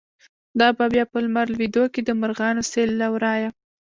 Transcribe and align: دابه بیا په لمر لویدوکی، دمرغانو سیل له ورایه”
دابه 0.59 0.85
بیا 0.93 1.05
په 1.11 1.17
لمر 1.25 1.45
لویدوکی، 1.53 2.01
دمرغانو 2.03 2.67
سیل 2.71 2.91
له 3.01 3.07
ورایه” 3.13 3.49